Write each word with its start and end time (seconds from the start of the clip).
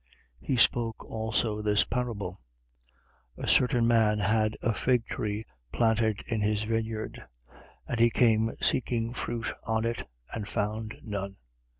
13:6. 0.41 0.47
He 0.47 0.57
spoke 0.57 1.05
also 1.05 1.61
this 1.61 1.83
parable: 1.83 2.39
A 3.37 3.47
certain 3.47 3.87
man 3.87 4.17
had 4.17 4.57
a 4.63 4.73
fig 4.73 5.05
tree 5.05 5.45
planted 5.71 6.23
in 6.25 6.41
his 6.41 6.63
vineyard: 6.63 7.23
and 7.87 7.99
he 7.99 8.09
came 8.09 8.49
seeking 8.63 9.13
fruit 9.13 9.53
on 9.67 9.85
it 9.85 10.07
and 10.33 10.47
found 10.49 10.95
none. 11.03 11.37